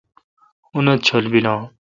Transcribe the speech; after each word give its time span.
انت 0.75 0.99
چل 1.07 1.25
بیل 1.31 1.47
ان 1.51 1.61